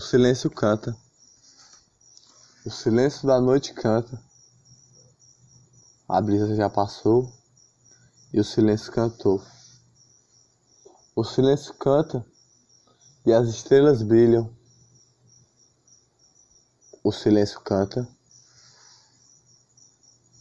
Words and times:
O 0.00 0.02
silêncio 0.02 0.50
canta. 0.50 0.96
O 2.64 2.70
silêncio 2.70 3.26
da 3.26 3.38
noite 3.38 3.74
canta. 3.74 4.18
A 6.08 6.18
brisa 6.22 6.56
já 6.56 6.70
passou 6.70 7.30
e 8.32 8.40
o 8.40 8.44
silêncio 8.44 8.90
cantou. 8.90 9.44
O 11.14 11.22
silêncio 11.22 11.74
canta 11.74 12.24
e 13.26 13.32
as 13.34 13.46
estrelas 13.50 14.02
brilham. 14.02 14.50
O 17.04 17.12
silêncio 17.12 17.60
canta. 17.60 18.08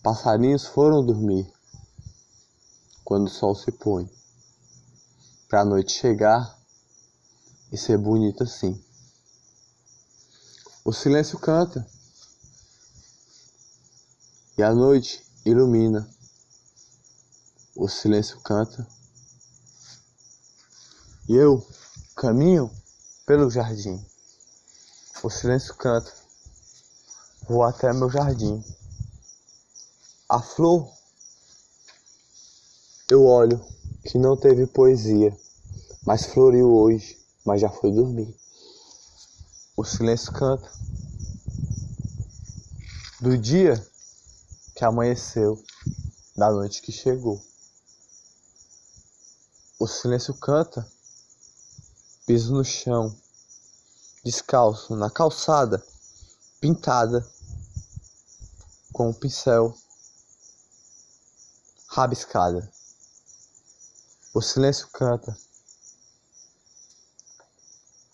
Passarinhos 0.02 0.68
foram 0.68 1.06
dormir 1.06 1.52
quando 3.04 3.28
o 3.28 3.30
sol 3.30 3.54
se 3.54 3.73
põe, 3.73 4.10
para 5.50 5.64
a 5.64 5.66
noite 5.66 5.92
chegar 5.92 6.58
e 7.73 7.78
ser 7.78 7.98
bonita 7.98 8.46
assim. 8.46 8.82
O 10.86 10.94
silêncio 10.94 11.38
canta 11.38 11.86
e 14.58 14.64
a 14.64 14.74
noite 14.74 15.24
ilumina. 15.46 16.10
O 17.76 17.88
silêncio 17.90 18.40
canta 18.42 18.88
e 21.28 21.36
eu 21.36 21.66
caminho 22.16 22.72
pelo 23.26 23.50
jardim. 23.52 24.04
O 25.22 25.30
silêncio 25.30 25.76
canta. 25.76 26.12
Vou 27.48 27.64
até 27.64 27.92
meu 27.92 28.10
jardim. 28.10 28.64
A 30.30 30.42
flor 30.42 30.90
eu 33.12 33.26
olho 33.26 33.60
que 34.06 34.18
não 34.18 34.38
teve 34.38 34.66
poesia, 34.66 35.38
mas 36.06 36.26
floriu 36.26 36.72
hoje, 36.74 37.20
mas 37.44 37.60
já 37.60 37.70
foi 37.70 37.92
dormir. 37.92 38.34
O 39.80 39.86
silêncio 39.86 40.34
canta. 40.34 40.70
Do 43.22 43.38
dia 43.38 43.82
que 44.76 44.84
amanheceu, 44.84 45.58
da 46.36 46.52
noite 46.52 46.82
que 46.82 46.92
chegou. 46.92 47.42
O 49.80 49.88
silêncio 49.88 50.34
canta. 50.34 50.86
Piso 52.26 52.54
no 52.54 52.66
chão, 52.66 53.18
descalço 54.22 54.98
na 54.98 55.10
calçada, 55.10 55.82
pintada 56.60 57.26
com 58.92 59.08
um 59.12 59.14
pincel, 59.14 59.73
rabiscada. 61.88 62.70
O 64.34 64.42
silêncio 64.42 64.89
canta, 64.89 65.38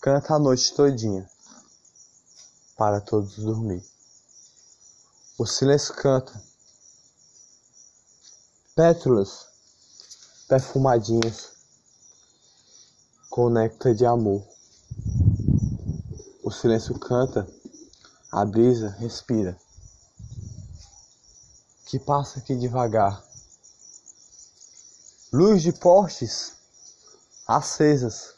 canta 0.00 0.32
a 0.32 0.38
noite 0.38 0.72
todinha 0.72 1.28
para 2.76 3.00
todos 3.00 3.36
dormir. 3.36 3.82
O 5.38 5.46
silêncio 5.46 5.94
canta. 5.94 6.40
Pétalas 8.74 9.46
perfumadinhas 10.48 11.52
com 13.30 13.50
néctar 13.50 13.94
de 13.94 14.06
amor. 14.06 14.46
O 16.42 16.50
silêncio 16.50 16.98
canta, 16.98 17.46
a 18.30 18.44
brisa 18.44 18.88
respira, 18.90 19.58
que 21.86 21.98
passa 21.98 22.38
aqui 22.38 22.54
devagar. 22.54 23.24
Luz 25.32 25.62
de 25.62 25.72
postes 25.72 26.54
acesas, 27.46 28.34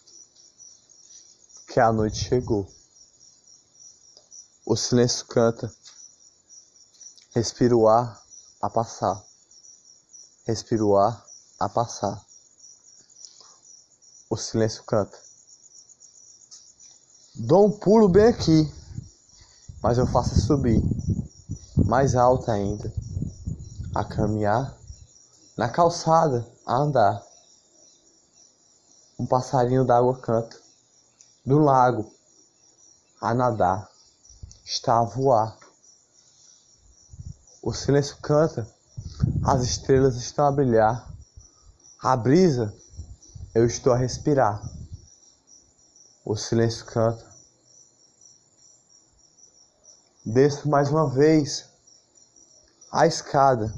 que 1.69 1.79
a 1.79 1.93
noite 1.93 2.25
chegou. 2.25 2.78
O 4.71 4.77
silêncio 4.77 5.25
canta. 5.25 5.75
Respira 7.35 7.75
o 7.75 7.89
ar 7.89 8.23
a 8.61 8.69
passar. 8.69 9.25
Respira 10.47 10.85
o 10.85 10.95
ar 10.95 11.25
a 11.59 11.71
passar. 11.71 12.23
O 14.29 14.37
silêncio 14.37 14.85
canta. 14.85 15.19
Dou 17.35 17.67
um 17.67 17.79
pulo 17.79 18.11
bem 18.11 18.27
aqui, 18.27 18.71
mas 19.83 19.97
eu 19.97 20.07
faço 20.07 20.37
subir, 20.37 20.83
mais 21.87 22.15
alto 22.15 22.51
ainda, 22.51 22.93
a 23.95 24.05
caminhar, 24.05 24.79
na 25.57 25.71
calçada, 25.71 26.47
a 26.67 26.77
andar. 26.77 27.27
Um 29.19 29.25
passarinho 29.25 29.87
d'água 29.87 30.19
canta, 30.19 30.61
do 31.47 31.57
lago, 31.57 32.13
a 33.19 33.33
nadar 33.33 33.91
está 34.69 34.99
a 34.99 35.03
voar. 35.03 35.59
O 37.63 37.73
silêncio 37.73 38.19
canta, 38.19 38.69
as 39.43 39.63
estrelas 39.63 40.17
estão 40.17 40.47
a 40.47 40.53
brilhar. 40.53 41.11
A 42.03 42.15
brisa, 42.15 42.77
eu 43.55 43.65
estou 43.65 43.95
a 43.95 43.97
respirar. 43.97 44.63
O 46.23 46.37
silêncio 46.37 46.85
canta. 46.85 47.27
Desço 50.25 50.69
mais 50.69 50.91
uma 50.91 51.09
vez 51.09 51.65
a 52.93 53.07
escada 53.07 53.75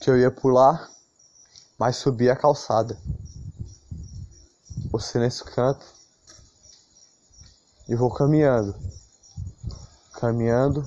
que 0.00 0.08
eu 0.08 0.16
ia 0.16 0.30
pular, 0.30 0.88
mas 1.76 1.96
subi 1.96 2.30
a 2.30 2.36
calçada. 2.36 2.96
O 4.92 5.00
silêncio 5.00 5.44
canta 5.46 5.84
e 7.88 7.94
vou 7.94 8.10
caminhando, 8.10 8.74
caminhando, 10.14 10.84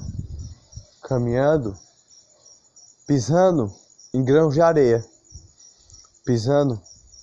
caminhando, 1.03 1.77
pisando 3.05 3.71
em 4.13 4.23
grãos 4.23 4.53
de 4.53 4.61
areia, 4.61 5.05
pisando 6.25 6.81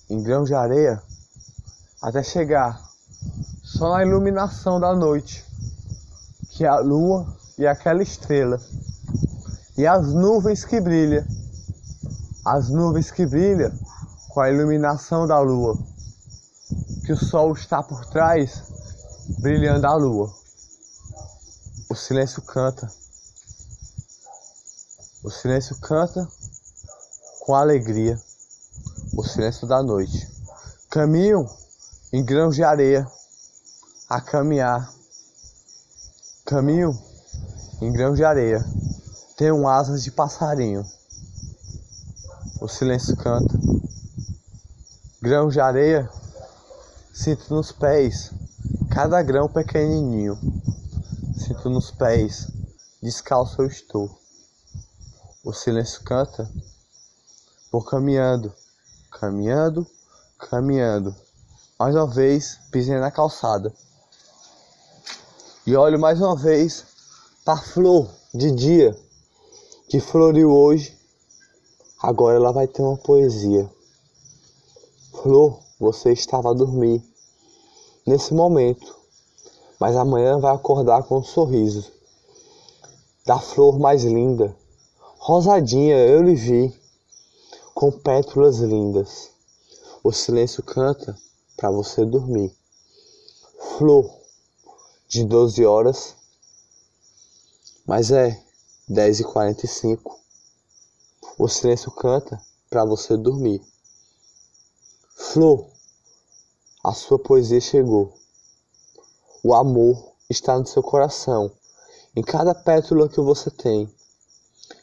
em 0.09 0.21
grãos 0.21 0.47
de 0.47 0.53
areia, 0.53 1.01
até 2.01 2.21
chegar 2.21 2.79
só 3.63 3.89
na 3.89 4.05
iluminação 4.05 4.79
da 4.79 4.93
noite, 4.95 5.43
que 6.51 6.63
é 6.63 6.67
a 6.67 6.79
lua 6.79 7.25
e 7.57 7.65
aquela 7.65 8.03
estrela, 8.03 8.61
e 9.75 9.87
as 9.87 10.13
nuvens 10.13 10.63
que 10.63 10.79
brilham, 10.79 11.25
as 12.45 12.69
nuvens 12.69 13.09
que 13.09 13.25
brilham 13.25 13.71
com 14.29 14.39
a 14.39 14.51
iluminação 14.51 15.25
da 15.25 15.39
lua, 15.39 15.77
que 17.05 17.11
o 17.11 17.17
sol 17.17 17.53
está 17.53 17.81
por 17.81 18.05
trás 18.05 18.72
brilhando 19.43 19.85
a 19.85 19.93
lua. 19.93 20.33
O 21.89 21.95
silêncio 21.95 22.41
canta. 22.43 22.89
O 25.21 25.29
silêncio 25.29 25.77
canta 25.81 26.25
com 27.41 27.53
alegria. 27.53 28.17
O 29.17 29.21
silêncio 29.21 29.67
da 29.67 29.83
noite. 29.83 30.31
Caminham 30.89 31.45
em 32.13 32.23
grãos 32.23 32.55
de 32.55 32.63
areia 32.63 33.05
a 34.09 34.21
caminhar. 34.21 34.89
Caminham 36.45 36.97
em 37.81 37.91
grãos 37.91 38.15
de 38.15 38.23
areia. 38.23 38.63
Tenho 39.35 39.67
asas 39.67 40.05
de 40.05 40.11
passarinho. 40.11 40.85
O 42.61 42.69
silêncio 42.69 43.17
canta. 43.17 43.59
Grãos 45.21 45.51
de 45.51 45.59
areia 45.59 46.09
sinto 47.13 47.53
nos 47.53 47.73
pés 47.73 48.31
cada 48.93 49.23
grão 49.23 49.49
pequenininho. 49.49 50.37
Sinto 51.35 51.67
nos 51.67 51.89
pés, 51.89 52.47
descalço 53.01 53.59
eu 53.63 53.65
estou. 53.65 54.07
O 55.43 55.51
silêncio 55.51 56.03
canta, 56.03 56.47
vou 57.71 57.83
caminhando, 57.83 58.53
caminhando, 59.09 59.87
caminhando. 60.37 61.15
Mais 61.79 61.95
uma 61.95 62.05
vez, 62.05 62.59
pisei 62.71 62.99
na 62.99 63.09
calçada. 63.09 63.73
E 65.65 65.75
olho 65.75 65.99
mais 65.99 66.21
uma 66.21 66.35
vez 66.35 66.85
para 67.43 67.55
a 67.55 67.63
flor 67.63 68.07
de 68.31 68.51
dia 68.51 68.95
que 69.89 69.99
floriu 69.99 70.51
hoje. 70.51 70.95
Agora 71.99 72.35
ela 72.35 72.51
vai 72.51 72.67
ter 72.67 72.83
uma 72.83 72.97
poesia. 72.97 73.67
Flor, 75.11 75.59
você 75.79 76.11
estava 76.11 76.51
a 76.51 76.53
dormir 76.53 77.03
nesse 78.05 78.33
momento, 78.33 78.95
mas 79.79 79.95
amanhã 79.95 80.39
vai 80.39 80.53
acordar 80.53 81.03
com 81.03 81.17
um 81.17 81.23
sorriso. 81.23 81.91
Da 83.25 83.39
flor 83.39 83.79
mais 83.79 84.03
linda, 84.03 84.55
rosadinha 85.17 85.97
eu 85.97 86.21
lhe 86.21 86.35
vi, 86.35 86.73
com 87.73 87.91
pétalas 87.91 88.59
lindas. 88.59 89.29
O 90.03 90.11
silêncio 90.11 90.61
canta 90.61 91.17
para 91.55 91.71
você 91.71 92.05
dormir. 92.05 92.53
Flor 93.77 94.09
de 95.07 95.23
12 95.23 95.65
horas, 95.65 96.15
mas 97.85 98.11
é 98.11 98.41
10 98.87 99.21
e 99.21 99.23
45. 99.23 100.19
O 101.37 101.47
silêncio 101.47 101.91
canta 101.91 102.41
para 102.69 102.83
você 102.83 103.15
dormir. 103.15 103.61
Flor 105.15 105.72
a 106.83 106.91
sua 106.93 107.17
poesia 107.17 107.61
chegou. 107.61 108.13
O 109.41 109.53
amor 109.53 110.13
está 110.29 110.59
no 110.59 110.67
seu 110.67 110.83
coração, 110.83 111.49
em 112.13 112.21
cada 112.21 112.53
pétala 112.53 113.07
que 113.07 113.21
você 113.21 113.49
tem, 113.49 113.89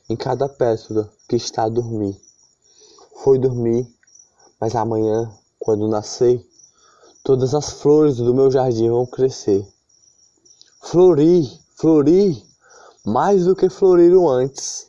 em 0.08 0.17
cada 0.17 0.49
pétala 0.49 1.12
que 1.29 1.37
está 1.37 1.64
a 1.64 1.69
dormir. 1.69 2.19
Foi 3.23 3.38
dormir, 3.38 3.87
mas 4.58 4.75
amanhã, 4.75 5.31
quando 5.58 5.88
nascer, 5.88 6.43
todas 7.23 7.55
as 7.55 7.70
flores 7.70 8.17
do 8.17 8.32
meu 8.32 8.50
jardim 8.50 8.88
vão 8.88 9.05
crescer. 9.05 9.67
Florir, 10.81 11.47
florir, 11.76 12.43
mais 13.05 13.44
do 13.44 13.55
que 13.55 13.69
floriram 13.69 14.26
antes. 14.26 14.87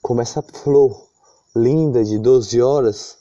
Como 0.00 0.20
essa 0.20 0.40
flor 0.42 1.08
linda 1.56 2.04
de 2.04 2.18
12 2.20 2.62
horas, 2.62 3.18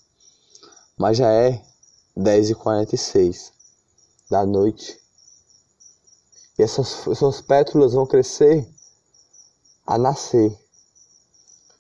mas 0.96 1.18
já 1.18 1.32
é 1.32 1.69
10h46 2.18 3.52
da 4.30 4.46
noite. 4.46 5.00
E 6.58 6.64
essas, 6.64 7.08
essas 7.08 7.42
pétalas 7.42 7.94
vão 7.94 8.06
crescer 8.06 8.68
a 9.86 9.98
nascer. 9.98 10.58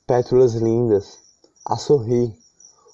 Pétalas 0.07 0.53
lindas 0.53 1.19
a 1.65 1.77
sorrir, 1.77 2.35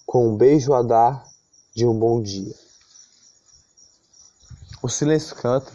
com 0.06 0.28
um 0.28 0.36
beijo 0.36 0.74
a 0.74 0.82
dar 0.82 1.26
de 1.74 1.86
um 1.86 1.98
bom 1.98 2.22
dia. 2.22 2.54
O 4.82 4.90
silêncio 4.90 5.36
canta 5.36 5.72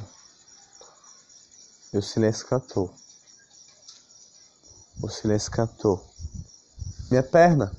e 1.93 1.99
o 1.99 2.03
silêncio 2.03 2.47
cantou. 2.47 2.95
O 5.03 5.09
silêncio 5.09 5.51
cantou. 5.51 6.05
Minha 7.11 7.23
perna, 7.23 7.75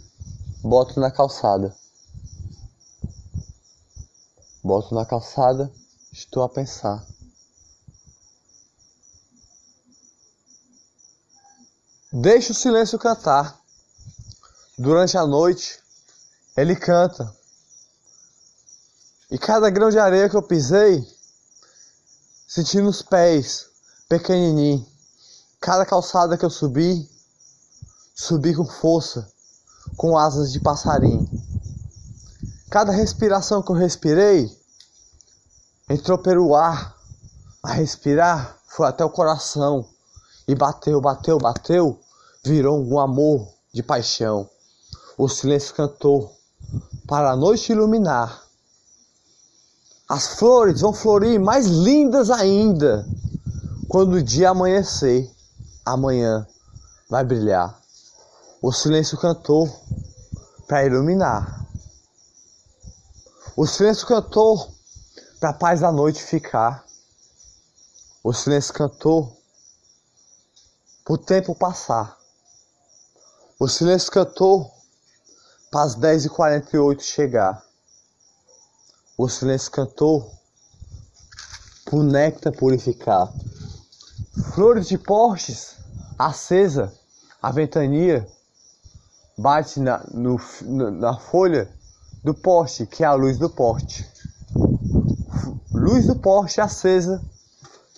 boto 0.63 0.99
na 0.99 1.11
calçada. 1.11 1.75
Boto 4.71 4.95
na 4.95 5.05
calçada, 5.05 5.69
estou 6.13 6.43
a 6.43 6.47
pensar. 6.47 7.05
Deixa 12.09 12.53
o 12.53 12.55
silêncio 12.55 12.97
cantar. 12.97 13.59
Durante 14.77 15.17
a 15.17 15.27
noite, 15.27 15.77
ele 16.55 16.73
canta. 16.73 17.35
E 19.29 19.37
cada 19.37 19.69
grão 19.69 19.89
de 19.89 19.99
areia 19.99 20.29
que 20.29 20.37
eu 20.37 20.41
pisei, 20.41 21.05
sentindo 22.47 22.87
os 22.87 23.01
pés 23.01 23.67
pequenininho. 24.07 24.87
Cada 25.59 25.85
calçada 25.85 26.37
que 26.37 26.45
eu 26.45 26.49
subi, 26.49 27.11
subi 28.15 28.55
com 28.55 28.65
força, 28.65 29.29
com 29.97 30.17
asas 30.17 30.49
de 30.49 30.61
passarinho. 30.61 31.29
Cada 32.69 32.93
respiração 32.93 33.61
que 33.61 33.69
eu 33.69 33.75
respirei, 33.75 34.60
entrou 35.91 36.17
pelo 36.17 36.55
ar. 36.55 36.95
A 37.63 37.73
respirar 37.73 38.57
foi 38.65 38.87
até 38.87 39.05
o 39.05 39.09
coração. 39.09 39.85
E 40.47 40.55
bateu, 40.55 40.99
bateu, 40.99 41.37
bateu, 41.37 41.99
virou 42.43 42.81
um 42.81 42.99
amor 42.99 43.47
de 43.73 43.83
paixão. 43.83 44.49
O 45.17 45.29
silêncio 45.29 45.75
cantou 45.75 46.35
para 47.07 47.31
a 47.31 47.35
noite 47.35 47.71
iluminar. 47.71 48.43
As 50.09 50.39
flores 50.39 50.81
vão 50.81 50.93
florir 50.93 51.39
mais 51.39 51.67
lindas 51.67 52.29
ainda 52.29 53.05
quando 53.87 54.13
o 54.13 54.23
dia 54.23 54.49
amanhecer. 54.49 55.29
Amanhã 55.85 56.47
vai 57.09 57.23
brilhar. 57.23 57.79
O 58.61 58.71
silêncio 58.71 59.17
cantou 59.17 59.69
para 60.67 60.85
iluminar. 60.85 61.65
O 63.55 63.67
silêncio 63.67 64.07
cantou 64.07 64.73
para 65.41 65.49
a 65.49 65.53
paz 65.53 65.79
da 65.79 65.91
noite 65.91 66.21
ficar. 66.21 66.85
O 68.23 68.31
silêncio 68.31 68.71
cantou 68.75 69.35
para 71.03 71.15
o 71.15 71.17
tempo 71.17 71.55
passar. 71.55 72.15
O 73.59 73.67
silêncio 73.67 74.11
cantou 74.11 74.71
para 75.71 75.81
as 75.81 75.95
10h48 75.95 77.01
chegar. 77.01 77.65
O 79.17 79.27
silêncio 79.27 79.71
cantou 79.71 80.31
para 81.85 81.95
o 81.95 82.03
néctar 82.03 82.53
purificar. 82.53 83.33
Flores 84.53 84.89
de 84.89 84.97
postes 84.99 85.75
acesa, 86.19 86.93
a 87.41 87.51
ventania 87.51 88.27
bate 89.35 89.79
na, 89.79 90.03
no, 90.13 90.39
na 90.91 91.17
folha 91.17 91.67
do 92.23 92.31
poste, 92.31 92.85
que 92.85 93.03
é 93.03 93.07
a 93.07 93.15
luz 93.15 93.39
do 93.39 93.49
poste. 93.49 94.10
Luz 95.91 96.07
do 96.07 96.15
poste 96.15 96.61
acesa 96.61 97.21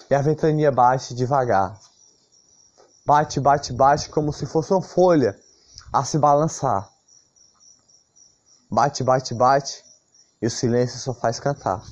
e 0.09 0.15
a 0.15 0.19
ventania 0.19 0.71
bate 0.71 1.13
devagar. 1.13 1.79
Bate, 3.05 3.39
bate, 3.39 3.71
bate 3.71 4.09
como 4.09 4.33
se 4.33 4.47
fosse 4.47 4.73
uma 4.73 4.81
folha 4.81 5.39
a 5.93 6.03
se 6.03 6.17
balançar. 6.17 6.89
Bate, 8.67 9.03
bate, 9.03 9.35
bate 9.35 9.85
e 10.41 10.47
o 10.47 10.49
silêncio 10.49 10.97
só 10.97 11.13
faz 11.13 11.39
cantar. 11.39 11.83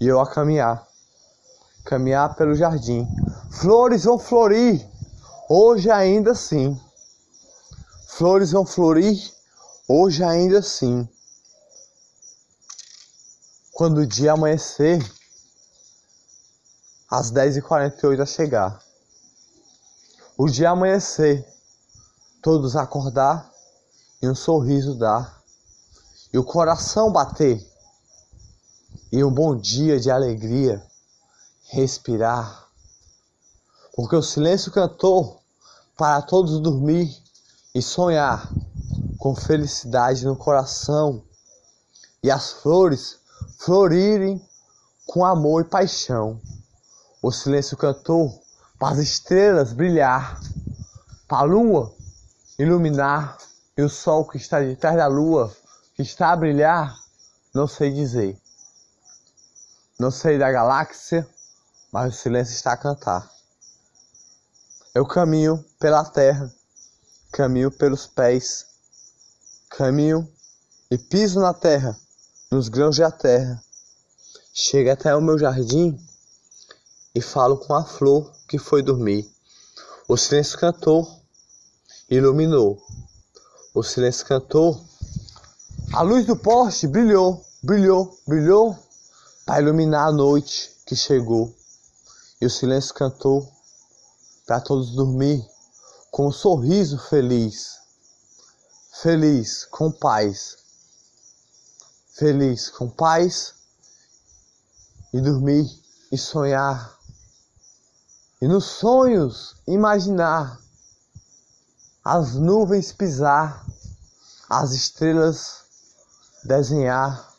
E 0.00 0.08
eu 0.08 0.18
a 0.18 0.26
caminhar, 0.26 0.88
caminhar 1.84 2.34
pelo 2.34 2.54
jardim. 2.54 3.06
Flores 3.50 4.04
vão 4.04 4.18
florir, 4.18 4.88
hoje 5.50 5.90
ainda 5.90 6.34
sim. 6.34 6.80
Flores 8.08 8.52
vão 8.52 8.64
florir, 8.64 9.20
hoje 9.86 10.24
ainda 10.24 10.62
sim. 10.62 11.06
Quando 13.74 13.98
o 13.98 14.06
dia 14.06 14.32
amanhecer, 14.32 15.04
às 17.10 17.32
10h48 17.32 18.20
a 18.20 18.24
chegar. 18.24 18.82
O 20.38 20.48
dia 20.48 20.70
amanhecer, 20.70 21.44
todos 22.40 22.76
acordar 22.76 23.52
e 24.22 24.28
um 24.28 24.34
sorriso 24.34 24.94
dar, 24.94 25.42
e 26.32 26.38
o 26.38 26.44
coração 26.44 27.10
bater, 27.10 27.68
e 29.10 29.24
um 29.24 29.32
bom 29.32 29.56
dia 29.56 29.98
de 29.98 30.08
alegria 30.08 30.80
respirar, 31.64 32.68
porque 33.96 34.14
o 34.14 34.22
silêncio 34.22 34.70
cantou 34.70 35.42
para 35.96 36.22
todos 36.22 36.60
dormir 36.60 37.12
e 37.74 37.82
sonhar 37.82 38.48
com 39.18 39.34
felicidade 39.34 40.24
no 40.24 40.36
coração. 40.36 41.24
E 42.22 42.30
as 42.30 42.52
flores 42.52 43.23
florirem 43.58 44.40
com 45.06 45.24
amor 45.24 45.62
e 45.62 45.68
paixão. 45.68 46.40
O 47.22 47.30
silêncio 47.32 47.76
cantou 47.76 48.42
para 48.78 48.94
as 48.94 48.98
estrelas 48.98 49.72
brilhar, 49.72 50.40
para 51.26 51.38
a 51.38 51.42
lua 51.42 51.94
iluminar 52.58 53.38
e 53.76 53.82
o 53.82 53.88
sol 53.88 54.26
que 54.26 54.36
está 54.36 54.60
de 54.60 54.76
trás 54.76 54.96
da 54.96 55.06
lua 55.06 55.54
que 55.94 56.02
está 56.02 56.32
a 56.32 56.36
brilhar, 56.36 56.96
não 57.54 57.66
sei 57.66 57.92
dizer. 57.92 58.38
Não 59.98 60.10
sei 60.10 60.38
da 60.38 60.50
galáxia, 60.50 61.26
mas 61.92 62.14
o 62.14 62.18
silêncio 62.18 62.54
está 62.54 62.72
a 62.72 62.76
cantar. 62.76 63.30
Eu 64.94 65.06
caminho 65.06 65.64
pela 65.78 66.04
terra, 66.04 66.52
caminho 67.32 67.70
pelos 67.70 68.06
pés, 68.06 68.66
caminho 69.70 70.28
e 70.90 70.98
piso 70.98 71.40
na 71.40 71.54
terra, 71.54 71.96
nos 72.54 72.68
grãos 72.68 72.96
da 72.96 73.10
terra. 73.10 73.60
Chego 74.52 74.88
até 74.88 75.12
o 75.16 75.20
meu 75.20 75.36
jardim 75.36 75.98
e 77.12 77.20
falo 77.20 77.56
com 77.56 77.74
a 77.74 77.84
flor 77.84 78.32
que 78.46 78.58
foi 78.58 78.80
dormir. 78.80 79.28
O 80.06 80.16
silêncio 80.16 80.56
cantou, 80.56 81.04
iluminou. 82.08 82.80
O 83.74 83.82
silêncio 83.82 84.24
cantou, 84.24 84.80
a 85.92 86.02
luz 86.02 86.26
do 86.26 86.36
poste 86.36 86.86
brilhou, 86.86 87.44
brilhou, 87.60 88.16
brilhou 88.24 88.78
para 89.44 89.60
iluminar 89.60 90.06
a 90.06 90.12
noite 90.12 90.70
que 90.86 90.94
chegou. 90.94 91.52
E 92.40 92.46
o 92.46 92.50
silêncio 92.50 92.94
cantou 92.94 93.50
para 94.46 94.60
todos 94.60 94.92
dormir 94.92 95.44
com 96.08 96.28
um 96.28 96.32
sorriso 96.32 96.98
feliz. 96.98 97.80
Feliz 99.02 99.64
com 99.64 99.90
paz. 99.90 100.63
Feliz 102.16 102.68
com 102.68 102.88
paz 102.88 103.54
e 105.12 105.20
dormir 105.20 105.66
e 106.12 106.18
sonhar 106.18 106.94
e 108.44 108.46
nos 108.46 108.66
sonhos 108.66 109.56
imaginar 109.66 110.60
as 112.04 112.34
nuvens 112.34 112.92
pisar, 112.92 113.64
as 114.50 114.72
estrelas 114.72 115.62
desenhar 116.44 117.32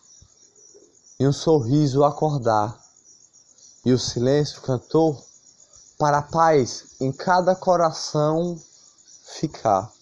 e 1.19 1.27
um 1.27 1.31
sorriso 1.31 2.03
acordar. 2.03 2.75
E 3.85 3.93
o 3.93 3.99
silêncio 3.99 4.61
cantou 4.63 5.23
para 5.99 6.17
a 6.17 6.23
paz 6.23 6.95
em 6.99 7.11
cada 7.11 7.55
coração 7.55 8.59
ficar. 9.37 9.94